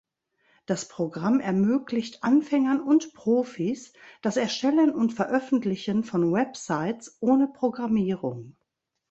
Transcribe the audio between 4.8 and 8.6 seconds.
und Veröffentlichen von Websites ohne Programmierung.